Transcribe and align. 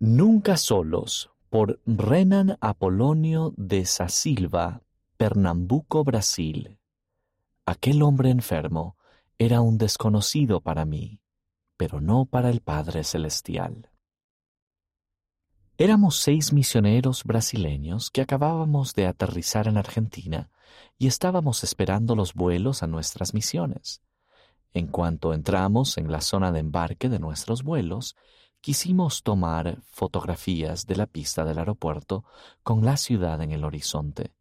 Nunca 0.00 0.56
solos, 0.56 1.28
por 1.50 1.80
Renan 1.84 2.56
Apolonio 2.60 3.52
de 3.56 3.84
Sasilva, 3.84 4.82
Pernambuco, 5.16 6.04
Brasil. 6.04 6.78
Aquel 7.66 8.02
hombre 8.04 8.30
enfermo 8.30 8.96
era 9.38 9.60
un 9.60 9.76
desconocido 9.76 10.60
para 10.60 10.84
mí, 10.84 11.20
pero 11.76 12.00
no 12.00 12.26
para 12.26 12.48
el 12.48 12.60
Padre 12.60 13.02
Celestial. 13.02 13.90
Éramos 15.78 16.20
seis 16.20 16.52
misioneros 16.52 17.24
brasileños 17.24 18.12
que 18.12 18.20
acabábamos 18.20 18.94
de 18.94 19.08
aterrizar 19.08 19.66
en 19.66 19.78
Argentina 19.78 20.48
y 20.96 21.08
estábamos 21.08 21.64
esperando 21.64 22.14
los 22.14 22.34
vuelos 22.34 22.84
a 22.84 22.86
nuestras 22.86 23.34
misiones. 23.34 24.00
En 24.74 24.86
cuanto 24.86 25.34
entramos 25.34 25.98
en 25.98 26.12
la 26.12 26.20
zona 26.20 26.52
de 26.52 26.60
embarque 26.60 27.08
de 27.08 27.18
nuestros 27.18 27.64
vuelos, 27.64 28.14
quisimos 28.60 29.22
tomar 29.22 29.80
fotografías 29.82 30.86
de 30.86 30.96
la 30.96 31.06
pista 31.06 31.44
del 31.44 31.58
aeropuerto 31.58 32.24
con 32.62 32.84
la 32.84 32.96
ciudad 32.96 33.40
en 33.42 33.52
el 33.52 33.64
horizonte. 33.64 34.34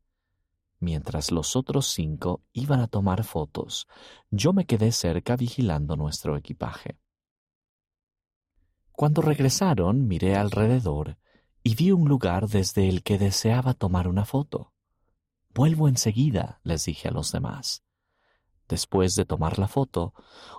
Mientras 0.80 1.31
los 1.31 1.55
otros 1.55 1.88
cinco 1.88 2.44
iban 2.53 2.80
a 2.81 2.88
tomar 2.88 3.23
fotos, 3.23 3.88
yo 4.30 4.53
me 4.53 4.66
quedé 4.66 4.91
cerca 4.91 5.35
vigilando 5.35 5.95
nuestro 5.95 6.38
equipaje. 6.38 6.99
Cuando 8.91 9.22
regresaron, 9.22 10.08
miré 10.08 10.36
alrededor 10.36 11.17
y 11.63 11.75
vi 11.75 11.91
un 11.91 12.08
lugar 12.08 12.47
desde 12.47 12.89
el 12.89 13.03
que 13.03 13.17
deseaba 13.17 13.73
tomar 13.73 14.08
una 14.08 14.25
foto. 14.25 14.73
Vuelvo 15.53 15.88
enseguida, 15.88 16.59
les 16.63 16.86
dije 16.86 17.08
a 17.08 17.11
los 17.11 17.31
demás. 17.31 17.84
Después 18.67 19.16
de 19.16 19.25
tomar 19.25 19.59
la 19.59 19.67
foto, 19.67 20.13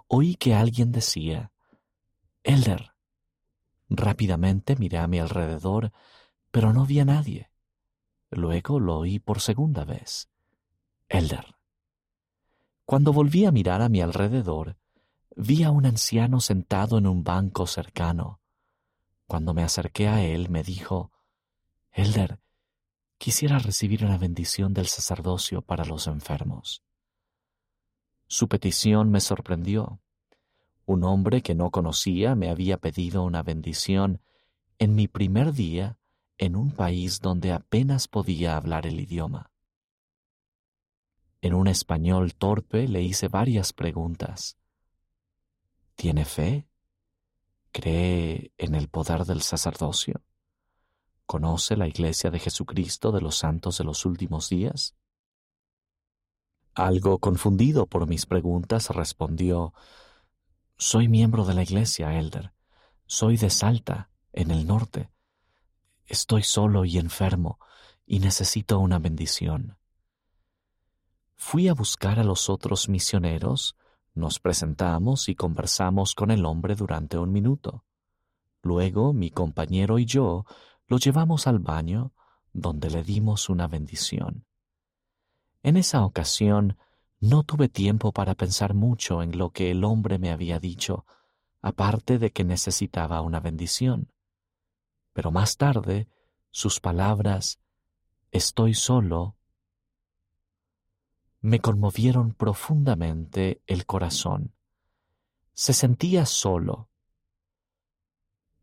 oí 0.07 0.35
que 0.35 0.55
alguien 0.55 0.93
decía, 0.93 1.53
Elder, 2.43 2.93
Rápidamente 3.89 4.77
miré 4.77 4.99
a 4.99 5.07
mi 5.07 5.19
alrededor, 5.19 5.93
pero 6.51 6.73
no 6.73 6.87
vi 6.87 7.01
a 7.01 7.05
nadie. 7.05 7.51
Luego 8.31 8.81
lo 8.81 8.99
oí 8.99 9.19
por 9.19 9.41
segunda 9.41 9.85
vez. 9.85 10.29
Elder. 11.09 11.57
Cuando 12.85 13.13
volví 13.13 13.45
a 13.45 13.53
mirar 13.53 13.83
a 13.83 13.89
mi 13.89 14.01
alrededor, 14.01 14.77
vi 15.37 15.63
a 15.63 15.71
un 15.71 15.87
anciano 15.87 16.41
sentado 16.41 16.99
en 16.99 17.07
un 17.07 17.23
banco 17.25 17.67
cercano. 17.67 18.41
Cuando 19.27 19.55
me 19.55 19.63
acerqué 19.63 20.09
a 20.09 20.23
él, 20.23 20.49
me 20.49 20.63
dijo, 20.63 21.13
Elder, 21.93 22.41
quisiera 23.19 23.59
recibir 23.59 24.05
una 24.05 24.19
bendición 24.19 24.73
del 24.73 24.87
sacerdocio 24.87 25.63
para 25.63 25.85
los 25.85 26.07
enfermos. 26.07 26.83
Su 28.27 28.49
petición 28.49 29.11
me 29.11 29.21
sorprendió. 29.21 30.01
Un 30.89 31.05
hombre 31.05 31.43
que 31.43 31.55
no 31.55 31.71
conocía 31.71 32.35
me 32.35 32.49
había 32.49 32.79
pedido 32.79 33.23
una 33.23 33.43
bendición 33.43 34.23
en 34.79 34.95
mi 34.95 35.07
primer 35.07 35.53
día 35.53 35.99
en 36.39 36.57
un 36.57 36.71
país 36.71 37.21
donde 37.21 37.53
apenas 37.53 38.09
podía 38.09 38.57
hablar 38.57 38.87
el 38.87 38.99
idioma. 38.99 39.53
En 41.43 41.53
un 41.53 41.69
español 41.69 42.33
torpe 42.33 42.89
le 42.89 43.03
hice 43.03 43.29
varias 43.29 43.75
preguntas. 43.75 44.57
¿Tiene 45.95 46.25
fe? 46.25 46.67
¿Cree 47.71 48.55
en 48.57 48.75
el 48.75 48.89
poder 48.89 49.27
del 49.27 49.43
sacerdocio? 49.43 50.23
¿Conoce 51.27 51.77
la 51.77 51.87
Iglesia 51.87 52.31
de 52.31 52.39
Jesucristo 52.39 53.13
de 53.13 53.21
los 53.21 53.37
Santos 53.37 53.77
de 53.77 53.85
los 53.85 54.07
Últimos 54.07 54.49
Días? 54.49 54.97
Algo 56.73 57.19
confundido 57.19 57.85
por 57.85 58.07
mis 58.07 58.25
preguntas, 58.25 58.89
respondió, 58.89 59.75
soy 60.79 61.09
miembro 61.09 61.45
de 61.45 61.55
la 61.55 61.65
iglesia, 61.65 62.17
Elder. 62.19 62.53
Soy 63.05 63.37
de 63.37 63.51
Salta, 63.51 64.11
en 64.33 64.53
el 64.53 64.65
norte. 64.65 65.11
Estoy 66.07 66.45
solo 66.45 66.85
y 66.85 66.99
enfermo 66.99 67.59
y 68.07 68.21
necesito 68.21 68.79
una 68.79 69.01
bendición. 69.01 69.77
Fui 71.35 71.67
a 71.67 71.75
buscar 71.75 72.21
a 72.21 72.25
los 72.25 72.49
otros 72.49 72.89
misioneros, 72.89 73.77
nos 74.15 74.39
presentamos 74.39 75.29
y 75.29 75.35
conversamos 75.35 76.15
con 76.15 76.31
el 76.31 76.45
hombre 76.45 76.77
durante 76.77 77.19
un 77.19 77.33
minuto. 77.33 77.85
Luego 78.63 79.13
mi 79.13 79.31
compañero 79.31 79.99
y 79.99 80.07
yo 80.07 80.45
lo 80.87 80.99
llevamos 80.99 81.49
al 81.49 81.59
baño, 81.59 82.13
donde 82.53 82.89
le 82.89 83.03
dimos 83.03 83.49
una 83.49 83.67
bendición. 83.67 84.47
En 85.65 85.77
esa 85.77 86.05
ocasión 86.05 86.79
no 87.21 87.43
tuve 87.43 87.69
tiempo 87.69 88.13
para 88.13 88.35
pensar 88.35 88.75
mucho 88.75 89.23
en 89.23 89.37
lo 89.37 89.51
que 89.51 89.71
el 89.71 89.85
hombre 89.85 90.19
me 90.19 90.31
había 90.31 90.61
dicho, 90.61 91.05
aparte 91.61 92.19
de 92.19 92.31
que 92.31 92.45
necesitaba 92.45 93.21
una 93.23 93.41
bendición. 93.41 94.13
Pero 95.13 95.31
más 95.31 95.57
tarde, 95.57 96.09
sus 96.51 96.81
palabras, 96.81 97.61
estoy 98.31 98.75
solo, 98.75 99.37
me 101.41 101.61
conmovieron 101.61 102.35
profundamente 102.35 103.63
el 103.67 103.87
corazón. 103.87 104.55
Se 105.55 105.73
sentía 105.73 106.27
solo, 106.27 106.89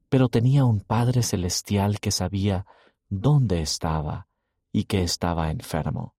pero 0.09 0.29
tenía 0.29 0.65
un 0.65 0.81
Padre 0.81 1.23
Celestial 1.23 1.99
que 1.99 2.11
sabía 2.11 2.65
dónde 3.09 3.61
estaba 3.61 4.27
y 4.71 4.85
que 4.85 5.03
estaba 5.03 5.51
enfermo. 5.51 6.15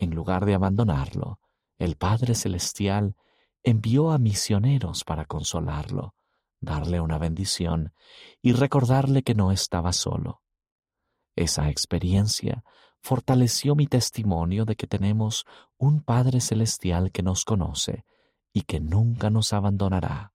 En 0.00 0.14
lugar 0.14 0.46
de 0.46 0.54
abandonarlo, 0.54 1.38
el 1.78 1.96
Padre 1.96 2.34
Celestial 2.34 3.16
envió 3.62 4.12
a 4.12 4.18
misioneros 4.18 5.04
para 5.04 5.26
consolarlo, 5.26 6.14
darle 6.58 7.00
una 7.00 7.18
bendición 7.18 7.92
y 8.40 8.52
recordarle 8.52 9.22
que 9.22 9.34
no 9.34 9.52
estaba 9.52 9.92
solo. 9.92 10.42
Esa 11.36 11.68
experiencia 11.68 12.64
fortaleció 13.02 13.74
mi 13.74 13.86
testimonio 13.86 14.64
de 14.64 14.74
que 14.74 14.86
tenemos 14.86 15.44
un 15.76 16.02
Padre 16.02 16.40
Celestial 16.40 17.12
que 17.12 17.22
nos 17.22 17.44
conoce 17.44 18.06
y 18.54 18.62
que 18.62 18.80
nunca 18.80 19.28
nos 19.28 19.52
abandonará. 19.52 20.32